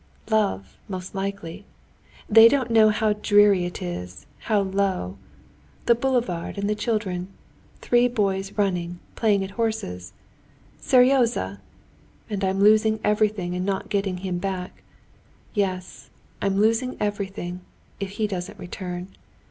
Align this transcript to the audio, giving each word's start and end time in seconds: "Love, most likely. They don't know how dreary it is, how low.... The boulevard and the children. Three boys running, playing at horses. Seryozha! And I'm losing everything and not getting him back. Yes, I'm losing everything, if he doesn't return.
"Love, 0.31 0.79
most 0.89 1.13
likely. 1.13 1.63
They 2.27 2.47
don't 2.47 2.71
know 2.71 2.89
how 2.89 3.13
dreary 3.13 3.65
it 3.65 3.83
is, 3.83 4.25
how 4.49 4.61
low.... 4.61 5.19
The 5.85 5.93
boulevard 5.93 6.57
and 6.57 6.67
the 6.67 6.73
children. 6.73 7.27
Three 7.81 8.07
boys 8.07 8.51
running, 8.53 8.97
playing 9.15 9.43
at 9.43 9.51
horses. 9.61 10.13
Seryozha! 10.79 11.59
And 12.31 12.43
I'm 12.43 12.61
losing 12.61 12.99
everything 13.03 13.53
and 13.53 13.63
not 13.63 13.89
getting 13.89 14.17
him 14.25 14.39
back. 14.39 14.81
Yes, 15.53 16.09
I'm 16.41 16.57
losing 16.59 16.97
everything, 16.99 17.61
if 17.99 18.09
he 18.17 18.25
doesn't 18.25 18.57
return. 18.57 19.07